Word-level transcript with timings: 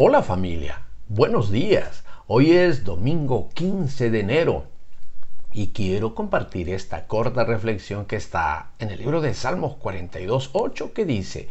Hola 0.00 0.22
familia, 0.22 0.82
buenos 1.08 1.50
días. 1.50 2.04
Hoy 2.28 2.52
es 2.52 2.84
domingo 2.84 3.48
15 3.52 4.12
de 4.12 4.20
enero 4.20 4.66
y 5.52 5.72
quiero 5.72 6.14
compartir 6.14 6.68
esta 6.68 7.08
corta 7.08 7.42
reflexión 7.42 8.06
que 8.06 8.14
está 8.14 8.70
en 8.78 8.90
el 8.90 9.00
libro 9.00 9.20
de 9.20 9.34
Salmos 9.34 9.74
42.8 9.80 10.92
que 10.92 11.04
dice, 11.04 11.48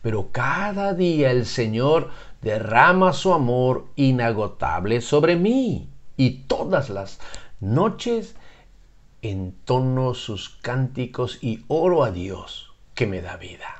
pero 0.00 0.28
cada 0.30 0.94
día 0.94 1.32
el 1.32 1.44
Señor 1.44 2.10
derrama 2.40 3.12
su 3.12 3.32
amor 3.32 3.86
inagotable 3.96 5.00
sobre 5.00 5.34
mí 5.34 5.88
y 6.16 6.44
todas 6.44 6.90
las 6.90 7.18
noches 7.58 8.36
entono 9.22 10.14
sus 10.14 10.50
cánticos 10.50 11.42
y 11.42 11.64
oro 11.66 12.04
a 12.04 12.12
Dios 12.12 12.72
que 12.94 13.08
me 13.08 13.22
da 13.22 13.36
vida. 13.38 13.77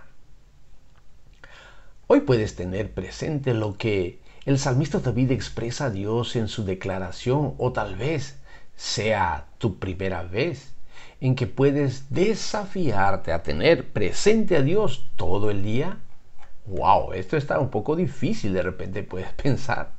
Hoy 2.10 2.20
puedes 2.20 2.56
tener 2.56 2.94
presente 2.94 3.52
lo 3.52 3.76
que 3.76 4.18
el 4.46 4.58
salmista 4.58 5.00
David 5.00 5.30
expresa 5.30 5.84
a 5.84 5.90
Dios 5.90 6.36
en 6.36 6.48
su 6.48 6.64
declaración 6.64 7.52
o 7.58 7.70
tal 7.72 7.96
vez 7.96 8.38
sea 8.76 9.48
tu 9.58 9.78
primera 9.78 10.22
vez 10.22 10.72
en 11.20 11.34
que 11.34 11.46
puedes 11.46 12.08
desafiarte 12.08 13.30
a 13.30 13.42
tener 13.42 13.92
presente 13.92 14.56
a 14.56 14.62
Dios 14.62 15.10
todo 15.16 15.50
el 15.50 15.62
día. 15.62 15.98
Wow, 16.64 17.12
esto 17.12 17.36
está 17.36 17.60
un 17.60 17.68
poco 17.68 17.94
difícil 17.94 18.54
de 18.54 18.62
repente 18.62 19.02
puedes 19.02 19.30
pensar. 19.42 19.92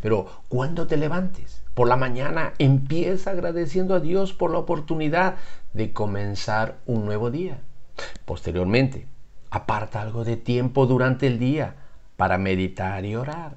Pero 0.00 0.44
cuando 0.46 0.86
te 0.86 0.96
levantes 0.96 1.64
por 1.74 1.88
la 1.88 1.96
mañana, 1.96 2.52
empieza 2.60 3.32
agradeciendo 3.32 3.96
a 3.96 4.00
Dios 4.00 4.32
por 4.32 4.52
la 4.52 4.58
oportunidad 4.58 5.34
de 5.72 5.92
comenzar 5.92 6.76
un 6.86 7.04
nuevo 7.04 7.32
día. 7.32 7.58
Posteriormente, 8.24 9.08
Aparta 9.50 10.02
algo 10.02 10.24
de 10.24 10.36
tiempo 10.36 10.86
durante 10.86 11.26
el 11.26 11.38
día 11.38 11.76
para 12.16 12.38
meditar 12.38 13.04
y 13.04 13.16
orar. 13.16 13.56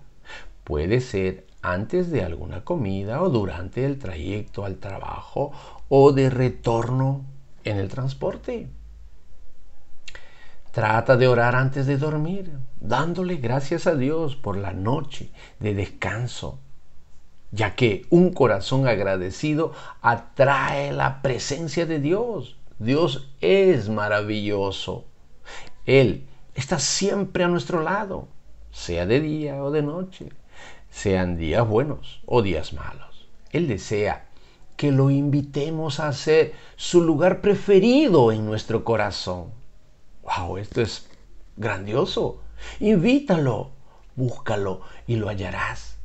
Puede 0.64 1.02
ser 1.02 1.46
antes 1.62 2.12
de 2.12 2.24
alguna 2.24 2.64
comida 2.64 3.22
o 3.22 3.30
durante 3.30 3.86
el 3.86 4.00
trayecto 4.00 4.66
al 4.66 4.78
trabajo 4.78 5.52
o 5.90 6.12
de 6.12 6.30
retorno 6.30 7.26
en 7.64 7.78
el 7.78 7.90
transporte. 7.90 8.68
Trata 10.72 11.18
de 11.18 11.28
orar 11.28 11.56
antes 11.56 11.86
de 11.86 11.98
dormir, 11.98 12.50
dándole 12.80 13.36
gracias 13.36 13.88
a 13.88 13.96
Dios 13.96 14.38
por 14.38 14.56
la 14.56 14.72
noche 14.72 15.30
de 15.60 15.74
descanso, 15.74 16.60
ya 17.52 17.76
que 17.76 18.06
un 18.10 18.32
corazón 18.32 18.88
agradecido 18.88 19.74
atrae 20.02 20.94
la 20.94 21.22
presencia 21.22 21.86
de 21.86 22.00
Dios. 22.00 22.56
Dios 22.80 23.30
es 23.42 23.90
maravilloso. 23.90 25.11
Él 25.86 26.28
está 26.54 26.80
siempre 26.80 27.44
a 27.44 27.48
nuestro 27.48 27.82
lado, 27.82 28.28
sea 28.72 29.06
de 29.06 29.20
día 29.20 29.64
o 29.64 29.72
de 29.72 29.82
noche, 29.82 30.30
sean 30.90 31.38
días 31.38 31.68
buenos 31.68 32.22
o 32.26 32.42
días 32.42 32.74
malos. 32.74 33.28
Él 33.52 33.68
desea 33.68 34.28
que 34.78 34.92
lo 34.92 35.10
invitemos 35.10 36.00
a 36.00 36.12
ser 36.14 36.54
su 36.76 37.02
lugar 37.02 37.42
preferido 37.42 38.32
en 38.32 38.46
nuestro 38.46 38.84
corazón. 38.84 39.52
¡Wow! 40.24 40.58
Esto 40.58 40.82
es 40.82 41.08
grandioso. 41.58 42.42
Invítalo, 42.80 43.72
búscalo 44.16 44.82
y 45.08 45.16
lo 45.16 45.30
hallarás. 45.30 45.98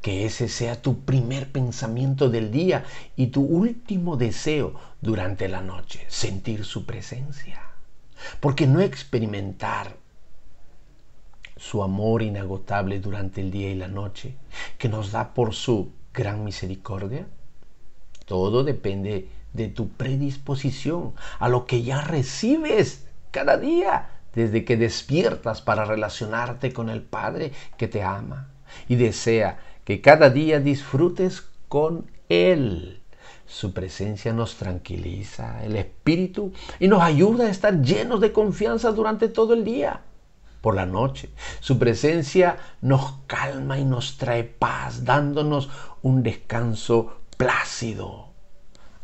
Que 0.00 0.26
ese 0.26 0.48
sea 0.48 0.82
tu 0.82 1.00
primer 1.04 1.50
pensamiento 1.52 2.28
del 2.28 2.50
día 2.50 2.84
y 3.16 3.28
tu 3.28 3.42
último 3.42 4.16
deseo 4.16 4.74
durante 5.00 5.48
la 5.48 5.62
noche, 5.62 6.04
sentir 6.08 6.64
su 6.64 6.84
presencia. 6.84 7.73
Porque 8.40 8.66
no 8.66 8.80
experimentar 8.80 9.96
su 11.56 11.82
amor 11.82 12.22
inagotable 12.22 13.00
durante 13.00 13.40
el 13.40 13.50
día 13.50 13.70
y 13.70 13.74
la 13.74 13.88
noche, 13.88 14.34
que 14.78 14.88
nos 14.88 15.12
da 15.12 15.34
por 15.34 15.54
su 15.54 15.92
gran 16.12 16.44
misericordia? 16.44 17.26
Todo 18.26 18.64
depende 18.64 19.28
de 19.52 19.68
tu 19.68 19.88
predisposición 19.88 21.14
a 21.38 21.48
lo 21.48 21.66
que 21.66 21.82
ya 21.82 22.00
recibes 22.00 23.06
cada 23.30 23.56
día 23.56 24.10
desde 24.34 24.64
que 24.64 24.76
despiertas 24.76 25.62
para 25.62 25.84
relacionarte 25.84 26.72
con 26.72 26.90
el 26.90 27.02
Padre 27.02 27.52
que 27.76 27.88
te 27.88 28.02
ama 28.02 28.48
y 28.88 28.96
desea 28.96 29.58
que 29.84 30.00
cada 30.00 30.30
día 30.30 30.60
disfrutes 30.60 31.44
con 31.68 32.10
Él. 32.28 33.00
Su 33.46 33.72
presencia 33.72 34.32
nos 34.32 34.56
tranquiliza 34.56 35.64
el 35.64 35.76
espíritu 35.76 36.52
y 36.80 36.88
nos 36.88 37.02
ayuda 37.02 37.46
a 37.46 37.50
estar 37.50 37.82
llenos 37.82 38.20
de 38.20 38.32
confianza 38.32 38.90
durante 38.92 39.28
todo 39.28 39.54
el 39.54 39.64
día. 39.64 40.00
Por 40.60 40.74
la 40.74 40.86
noche, 40.86 41.28
su 41.60 41.78
presencia 41.78 42.56
nos 42.80 43.18
calma 43.26 43.78
y 43.78 43.84
nos 43.84 44.16
trae 44.16 44.44
paz, 44.44 45.04
dándonos 45.04 45.68
un 46.00 46.22
descanso 46.22 47.18
plácido. 47.36 48.28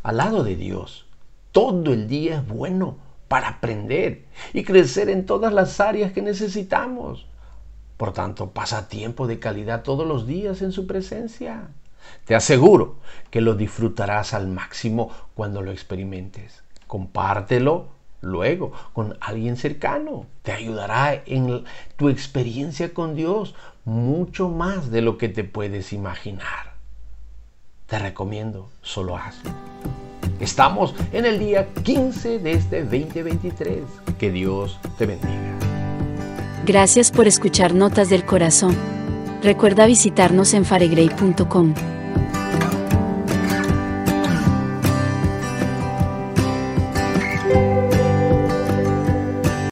Al 0.02 0.16
lado 0.16 0.42
de 0.42 0.56
Dios, 0.56 1.04
todo 1.52 1.92
el 1.92 2.08
día 2.08 2.36
es 2.36 2.48
bueno 2.48 2.96
para 3.28 3.48
aprender 3.48 4.24
y 4.54 4.64
crecer 4.64 5.10
en 5.10 5.26
todas 5.26 5.52
las 5.52 5.78
áreas 5.80 6.12
que 6.12 6.22
necesitamos. 6.22 7.26
Por 7.98 8.14
tanto, 8.14 8.52
pasa 8.52 8.88
tiempo 8.88 9.26
de 9.26 9.38
calidad 9.38 9.82
todos 9.82 10.06
los 10.08 10.26
días 10.26 10.62
en 10.62 10.72
su 10.72 10.86
presencia. 10.86 11.68
Te 12.24 12.34
aseguro 12.34 12.96
que 13.30 13.40
lo 13.40 13.54
disfrutarás 13.54 14.34
al 14.34 14.48
máximo 14.48 15.10
cuando 15.34 15.62
lo 15.62 15.70
experimentes. 15.70 16.62
Compártelo 16.86 17.88
luego 18.20 18.72
con 18.92 19.16
alguien 19.20 19.56
cercano. 19.56 20.26
Te 20.42 20.52
ayudará 20.52 21.22
en 21.26 21.64
tu 21.96 22.08
experiencia 22.08 22.92
con 22.92 23.14
Dios 23.14 23.54
mucho 23.84 24.48
más 24.48 24.90
de 24.90 25.02
lo 25.02 25.18
que 25.18 25.28
te 25.28 25.44
puedes 25.44 25.92
imaginar. 25.92 26.74
Te 27.86 27.98
recomiendo, 27.98 28.70
solo 28.82 29.16
hazlo. 29.16 29.50
Estamos 30.38 30.94
en 31.12 31.26
el 31.26 31.38
día 31.38 31.68
15 31.82 32.38
de 32.38 32.52
este 32.52 32.82
2023. 32.82 33.82
Que 34.18 34.30
Dios 34.30 34.78
te 34.96 35.06
bendiga. 35.06 35.58
Gracias 36.64 37.10
por 37.10 37.26
escuchar 37.26 37.74
Notas 37.74 38.10
del 38.10 38.24
Corazón. 38.24 38.99
Recuerda 39.42 39.86
visitarnos 39.86 40.54
en 40.54 40.64
faregrey.com. 40.64 41.99